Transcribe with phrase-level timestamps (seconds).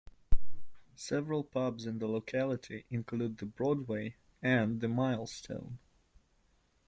[0.95, 5.77] Several pubs in the locality include The Broadway and The Milestone.